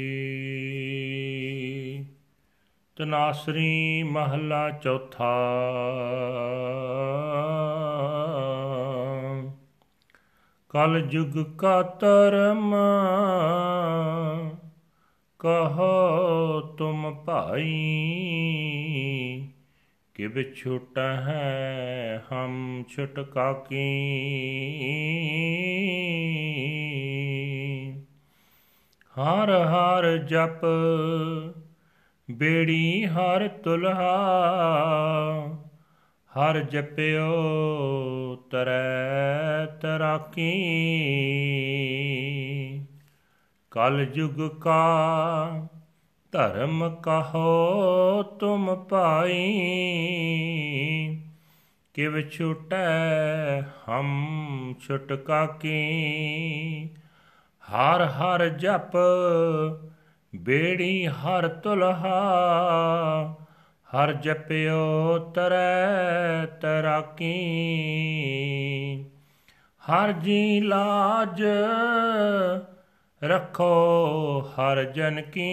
[2.96, 5.36] ਤਨਾਸਰੀ ਮਹੱਲਾ ਚੌਥਾ।
[10.68, 12.74] ਕਲ ਜੁਗ ਕਾ ਧਰਮ
[15.38, 17.72] ਕਹੋ ਤੁਮ ਭਾਈ।
[20.14, 24.10] ਕਿ ਵਿਛੁਟਾ ਹੈ, ਹਮ ਛੁਟਕਾ ਕੀ
[29.18, 30.66] ਹਰ ਹਰ ਜਪ,
[32.30, 34.18] ਬੇੜੀ ਹਰ ਤੁਲਹਾ।
[36.38, 37.32] ਹਰ ਜਪਿਓ
[38.50, 40.52] ਤਰੈ ਤਰਾਕੀ।
[43.70, 45.68] ਕਲ ਜੁਗ ਕਾ
[46.32, 49.32] ਧਰਮ ਕਹੋ ਤੁਮ ਪਾਈ
[51.94, 55.78] ਕਿਵ ਛੁਟੈ ਹਮ ਛੁਟਕਾ ਕੀ?
[57.72, 58.96] ਹਰ ਹਰ ਜਪ
[60.36, 62.16] ਬੇੜੀ ਹਰ ਤੁਲਹਾ,
[63.94, 67.34] ਹਰ ਜਪਿਓ ਤਰੈ ਤਰਾਕੀ
[69.82, 71.42] ਹਰ ਜੀ ਲਾਜ
[73.22, 73.66] ਰਖੋ
[74.50, 75.48] ਹਰ ਜਨ ਕੀ,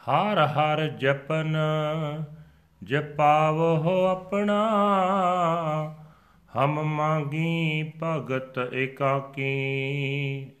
[0.00, 1.56] ਹਰ ਹਰ ਜਪਨ
[2.84, 4.60] ਜਪਾਵੋ ਆਪਣਾ।
[6.56, 9.50] ਹਮ ਮੰਗੀ ਭਗਤ ਏਕਾਕੀ,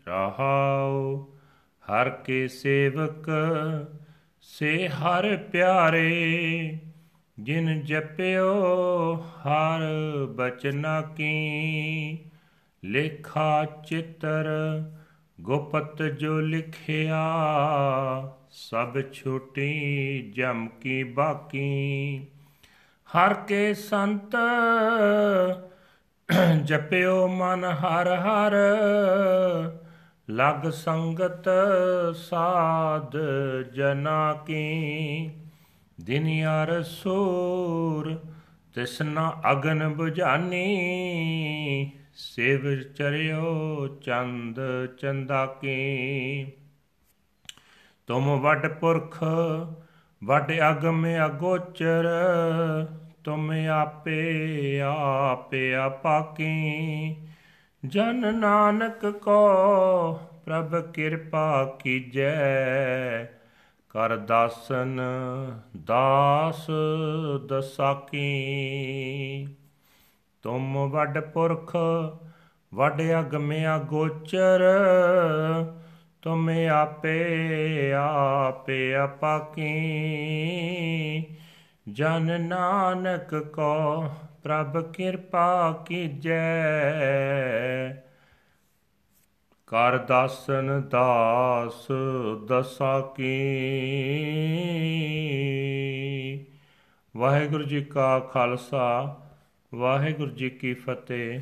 [0.08, 1.24] ਰਹਾਉ
[1.86, 3.30] ਹਰ ਕੇ ਸੇਵਕ,
[4.40, 6.78] ਸੇ ਹਰ ਪਿਆਰੇ।
[7.40, 8.54] ਜਿਨ ਜਪਿਓ
[9.14, 9.80] ਹਰ
[10.30, 11.32] ਬਚਨਾ ਕੀ
[12.84, 14.46] ਲੇਖਾ ਚਿੱਤਰ
[15.40, 17.22] ਗੁਪਤ ਜੋ ਲਿਖਿਆ,
[18.50, 22.20] ਸਭ ਛੋਟੀ ਜਮ ਕੀ ਬਾਕੀ।
[23.08, 24.36] ਹਰ ਕੇ ਸੰਤ
[26.64, 28.54] ਜਪਿਓ ਮਨ ਹਰ ਹਰ,
[30.30, 31.48] ਲਗ ਸੰਗਤ
[32.14, 33.16] ਸਾਧ
[33.74, 35.30] ਜਨਾ ਕੀ।
[36.00, 38.20] ਦਿਨਿਆਰ ਸੂਰ
[38.78, 40.64] ਤਿਸਨਾ ਅਗਨ 부ਝਾਨੀ
[42.14, 44.60] ਸੇਵ ਚਰਿਓ ਚੰਦ
[45.00, 46.46] ਚੰਦਾ ਕੀ
[48.06, 49.24] ਤੁਮ ਵੱਡ ਪੁਰਖ,
[50.24, 52.06] ਵੱਡ ਅਗਮ ਅਗੋਚਰ,
[53.24, 57.16] ਤੁਮ ਆਪੇ ਆਪੇ ਆਪਾਕੀ
[57.84, 60.12] ਜਨ ਨਾਨਕ ਕੋ
[60.44, 62.32] ਪ੍ਰਭ ਕਿਰਪਾ ਕੀਜੈ
[63.98, 65.00] ਕਰ ਦਾਸਨ
[65.76, 66.66] ਦਾਸ
[67.46, 68.26] ਦਸਾਕੀ।
[70.42, 71.76] ਤੁਮ ਵੱਡ ਪੁਰਖ,
[72.74, 74.60] ਵੱਡ ਅਗਮਿਆ ਗੋਚਰ,
[76.22, 79.70] ਤੁਮ ਆਪੇ ਆਪੇ ਆਪਾਕੀ
[81.88, 84.04] ਜਨ ਨਾਨਕ ਕੋ
[84.42, 86.48] ਪ੍ਰਭ ਕਿਰਪਾ ਕੀਜੈ
[89.70, 91.88] ਕਰ ਦਾਸਨ ਦਾਸ
[92.46, 93.28] ਦਸਾ ਕੀ।
[97.16, 99.16] ਵਾਹਿਗੁਰੂ ਜੀ ਕਾ ਖਾਲਸਾ,
[99.74, 101.40] ਵਾਹਿਗੁਰੂ ਜੀ ਕੀ ਫਤਿਹ।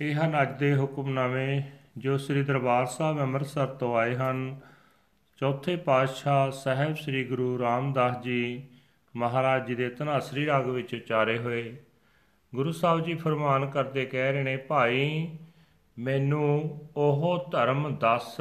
[0.00, 1.62] ਇਹ ਹਨ ਅੱਜ ਦੇ ਹੁਕਮਨਾਮੇ
[1.98, 4.60] ਜੋ ਸ੍ਰੀ ਦਰਬਾਰ ਸਾਹਿਬ ਅੰਮ੍ਰਿਤਸਰ ਤੋਂ ਆਏ ਹਨ।
[5.40, 8.62] ਚੌਥੇ ਪਾਤਸ਼ਾਹ ਸਾਹਿਬ ਸ੍ਰੀ ਗੁਰੂ ਰਾਮਦਾਸ ਜੀ
[9.16, 11.76] ਮਹਾਰਾਜ ਜੀ ਦੇ ਧਨਾਸਰੀ ਰਾਗ ਵਿੱਚ ਉਚਾਰੇ ਹੋਏ।
[12.54, 15.28] ਗੁਰੂ ਸਾਹਿਬ ਜੀ ਫਰਮਾਨ ਕਰਦੇ ਕਹਿ ਰਹੇ ਨੇ, ਭਾਈ
[15.98, 18.36] ਮੈਨੂੰ ਉਹ ਧਰਮ ਦੱਸ,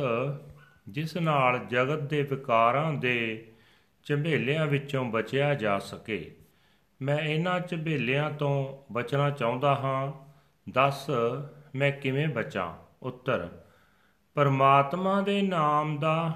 [0.90, 3.51] ਜਿਸ ਨਾਲ ਜਗਤ ਦੇ ਵਿਕਾਰਾਂ ਦੇ
[4.03, 6.35] ਝੰਬੇਲਿਆਂ ਵਿੱਚੋਂ ਬਚਿਆ ਜਾ ਸਕੇ।
[7.01, 10.13] ਮੈਂ ਇਹਨਾਂ ਝੰਬੇਲਿਆਂ ਤੋਂ ਬਚਣਾ ਚਾਹੁੰਦਾ ਹਾਂ।
[10.72, 11.09] ਦੱਸ,
[11.75, 12.73] ਮੈਂ ਕਿਵੇਂ ਬਚਾਂ?
[13.01, 13.50] ਉੱਤਰ,
[14.34, 16.34] ਪਰਮਾਤਮਾ ਦੇ ਨਾਮ ਦਾ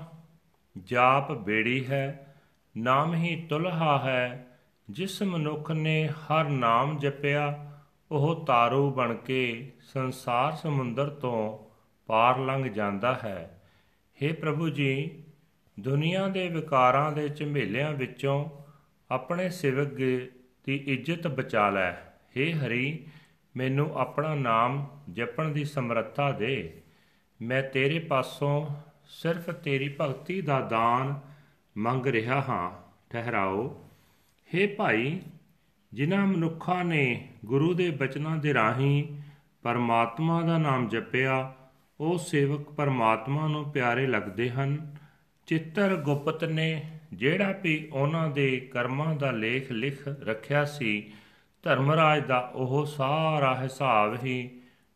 [0.83, 2.35] ਜਾਪ ਬੇੜੀ ਹੈ,
[2.77, 4.47] ਨਾਮ ਹੀ ਤੁਲਹਾ ਹੈ,
[4.89, 7.70] ਜਿਸ ਮਨੁੱਖ ਨੇ ਹਰ ਨਾਮ ਜਪਿਆ
[8.10, 11.36] ਉਹ ਤਾਰੂ ਬਣ ਕੇ ਸੰਸਾਰ ਸਮੁੰਦਰ ਤੋਂ
[12.08, 13.38] ਪਾਰ ਲੰਘ ਜਾਂਦਾ ਹੈ
[14.18, 15.24] हे ਪ੍ਰਭੂ ਜੀ
[15.76, 18.44] ਦੁਨੀਆ ਦੇ ਵਿਕਾਰਾਂ ਦੇ ਝਮੇਲਿਆਂ ਵਿੱਚੋਂ
[19.10, 19.94] ਆਪਣੇ ਸੇਵਕ
[20.66, 21.90] ਦੀ ਇੱਜ਼ਤ ਬਚਾ ਲੈ
[22.36, 23.06] हे ਹਰੀ
[23.54, 26.56] ਮੈਨੂੰ ਆਪਣਾ ਨਾਮ ਜਪਣ ਦੀ ਸਮਰੱਥਾ ਦੇ
[27.40, 28.66] ਮੈਂ ਤੇਰੇ ਪਾਸੋਂ
[29.12, 31.14] ਸਿਰਫ ਤੇਰੀ ਭਗਤੀ ਦਾ ਦਾਨ
[31.76, 32.70] ਮੰਗ ਰਿਹਾ ਹਾਂ
[33.10, 33.64] ਠਹਿਰਾਓ
[34.50, 35.18] हे ਭਾਈ
[35.93, 39.21] ਜਿਨ੍ਹਾਂ ਮਨੁੱਖਾਂ ਨੇ ਗੁਰੂ ਦੇ ਬਚਨਾਂ ਦੇ ਰਾਹੀਂ
[39.63, 41.53] ਪਰਮਾਤਮਾ ਦਾ ਨਾਮ ਜਪਿਆ,
[41.99, 44.97] ਉਹ ਸੇਵਕ ਪਰਮਾਤਮਾ ਨੂੰ ਪਿਆਰੇ ਲੱਗਦੇ ਹਨ।
[45.45, 46.81] ਚਿੱਤਰ ਗੁਪਤ ਨੇ
[47.13, 51.13] ਜਿਹੜਾ ਵੀ ਉਹਨਾਂ ਦੇ ਕਰਮਾਂ ਦਾ ਲੇਖ ਲਿਖ ਰੱਖਿਆ ਸੀ,
[51.63, 54.49] ਧਰਮਰਾਜ ਦਾ ਉਹ ਸਾਰਾ ਹਿਸਾਬ ਹੀ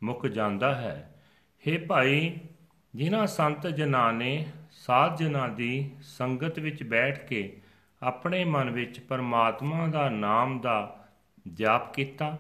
[0.04, 1.16] ਮੁੱਕ ਜਾਂਦਾ ਹੈ।
[1.68, 2.38] हे ਭਾਈ,
[2.96, 7.58] ਜਿਨ੍ਹਾਂ ਸੰਤ ਜਨਾਂ ਨੇ ਸਾਧ ਜਨਾਂ ਦੀ ਸੰਗਤ ਵਿੱਚ ਬੈਠ ਕੇ
[8.02, 11.06] ਆਪਣੇ ਮਨ ਵਿੱਚ ਪਰਮਾਤਮਾ ਦਾ ਨਾਮ ਦਾ
[11.54, 12.38] ਜਾਪ ਕੀਤਾ,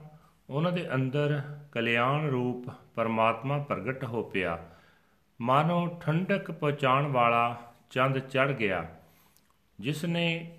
[0.50, 1.42] ਉਹਨਾਂ ਦੇ ਅੰਦਰ
[1.72, 4.58] ਕਲਿਆਣ ਰੂਪ ਪਰਮਾਤਮਾ ਪ੍ਰਗਟ ਹੋ ਪਿਆ।
[5.42, 8.86] ਮਾਨੋ ਠੰਡਕ ਪਹੁੰਚਾਉਣ ਵਾਲਾ ਚੰਦ ਚੜ ਗਿਆ
[9.80, 10.58] ਜਿਸ ਨੇ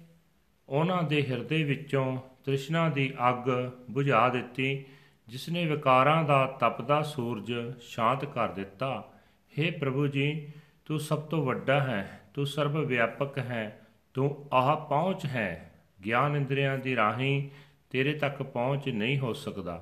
[0.69, 3.49] ਉਹਨਾਂ ਦੇ ਹਿਰਦੇ ਵਿੱਚੋਂ ਤ੍ਰਿਸ਼ਨਾ ਦੀ ਅੱਗ
[3.91, 4.85] ਬੁਝਾ ਦਿੱਤੀ
[5.29, 9.13] ਜਿਸ ਨੇ ਵਿਕਾਰਾਂ ਦਾ ਤਪਦਾ ਸੂਰਜ ਸ਼ਾਂਤ ਕਰ ਦਿੱਤਾ।
[9.53, 10.53] हे ਪ੍ਰਭੂ ਜੀ,
[10.85, 13.86] ਤੂੰ ਸਭ ਤੋਂ ਵੱਡਾ ਹੈ, ਤੂੰ ਸਰਵ ਵਿਆਪਕ ਹੈ
[14.17, 15.71] ਤੂੰ ਆਹ ਪਹੁੰਚ ਹੈ
[16.05, 17.51] ਗਿਆਨ ਇੰਦਰੀਆਂ ਦੀ ਰਾਹੀਂ
[17.91, 19.81] ਤੇਰੇ ਤੱਕ ਪਹੁੰਚ ਨਹੀਂ ਹੋ ਸਕਦਾ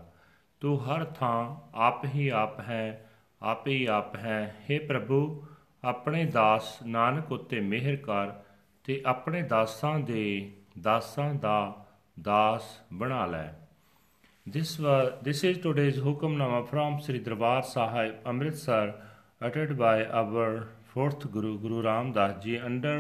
[0.61, 3.11] ਤੂੰ ਹਰ ਥਾਂ ਆਪ ਹੀ ਆਪ ਹੈ
[3.43, 5.47] ਆਪ ਹੀ ਆਪ ਹੈ हे ਪ੍ਰਭੂ
[5.85, 8.33] ਆਪਣੇ ਦਾਸ ਨਾਨਕ ਉੱਤੇ ਮਿਹਰ ਕਰ
[8.85, 11.85] ਤੇ ਆਪਣੇ ਦਾਸਾਂ ਦੇ ਦਾਸਾਂ ਦਾ
[12.21, 13.49] ਦਾਸ ਬਣਾ ਲੈ
[14.47, 18.95] This was this is today's Hukamnama from Sri Darbar Sahib Amritsar
[19.41, 22.97] uttered by our fourth Guru Guru Ram Das Ji under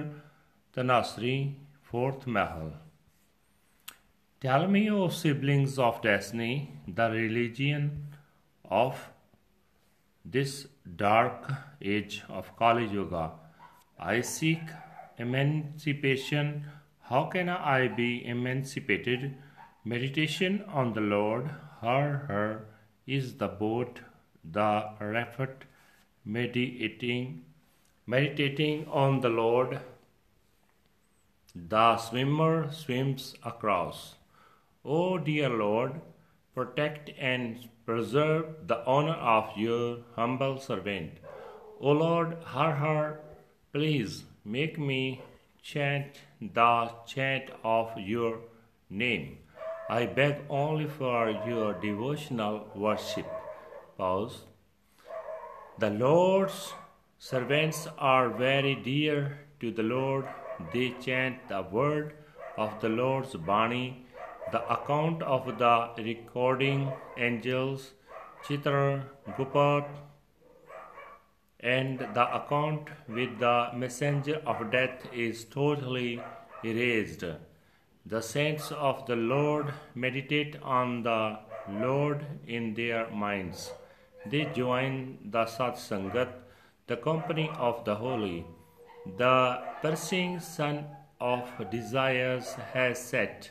[0.76, 2.72] Tanasri fourth Mahal.
[4.40, 8.08] Tell me, O siblings of destiny, the religion
[8.68, 9.08] of
[10.24, 10.66] this
[10.96, 13.30] dark age of Kali Yuga.
[14.00, 14.62] I seek
[15.16, 16.64] emancipation.
[17.02, 19.36] How can I be emancipated?
[19.84, 21.50] Meditation on the Lord,
[21.82, 22.66] her, her
[23.06, 24.00] is the boat,
[24.42, 25.66] the raft,
[26.24, 27.44] meditating,
[28.06, 29.78] meditating on the Lord,
[31.54, 34.16] the swimmer swims across.
[34.84, 36.00] O dear Lord,
[36.54, 41.12] protect and preserve the honor of your humble servant.
[41.80, 43.20] O Lord, her, her,
[43.72, 45.22] please make me
[45.62, 48.40] chant the chant of your
[48.90, 49.38] name.
[49.88, 53.26] I beg only for your devotional worship.
[53.96, 54.44] Pause.
[55.78, 56.72] The Lord's
[57.18, 60.26] servants are very dear to the Lord.
[60.72, 62.14] They chant the word
[62.56, 64.06] of the Lord's Bani,
[64.52, 67.92] the account of the recording angels,
[68.44, 69.04] Chitra,
[69.36, 69.86] Gupat,
[71.60, 76.22] and the account with the messenger of death is totally
[76.62, 77.24] erased.
[78.06, 81.38] The saints of the Lord meditate on the
[81.70, 83.72] Lord in their minds.
[84.26, 86.28] They join the Sat Sangat,
[86.86, 88.44] the company of the holy.
[89.06, 90.86] The piercing sun
[91.20, 93.50] of desires has set,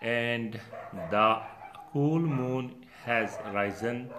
[0.00, 0.58] and
[1.10, 1.42] the
[1.92, 4.10] cool moon has risen.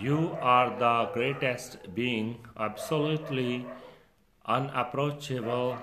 [0.00, 3.66] You are the greatest being, absolutely
[4.46, 5.76] unapproachable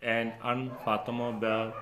[0.00, 1.74] and unfathomable.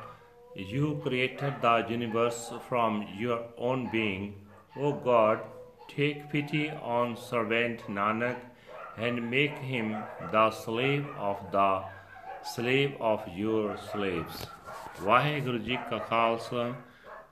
[0.56, 4.34] You created the universe from your own being.
[4.76, 5.42] O God,
[5.86, 8.38] take pity on servant Nanak
[8.97, 9.91] and make him
[10.31, 11.81] the slave of the
[12.55, 14.47] slave of your slaves.
[15.01, 16.73] Waheguru ji ਕਾ ਖਾਲਸਾ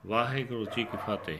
[0.06, 1.38] ਵਾਹਿਗੁਰੂ ਜੀ ਕੀ ਫਤਿਹ